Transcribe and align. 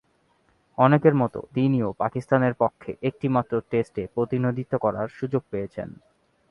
অনেকের 0.77 1.15
মতো 1.15 1.39
তিনিও 1.53 1.89
পাকিস্তানের 1.97 2.53
পক্ষে 2.53 2.91
একটিমাত্র 3.01 3.53
টেস্টে 3.69 4.03
প্রতিনিধিত্ব 4.13 4.73
করার 4.77 5.07
সুযোগ 5.09 5.41
পেয়েছেন। 5.49 5.89